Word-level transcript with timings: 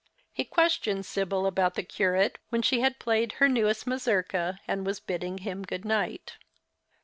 He 0.31 0.45
questioned 0.45 1.05
Sibyl 1.05 1.45
about 1.45 1.75
the 1.75 1.83
curate 1.83 2.39
when 2.49 2.63
she 2.63 2.79
had 2.79 2.97
played 2.97 3.33
her 3.33 3.47
newest 3.47 3.85
mazurka 3.85 4.59
and 4.67 4.83
was 4.83 4.99
bidding 4.99 5.37
him 5.37 5.61
good 5.61 5.85
night. 5.85 6.37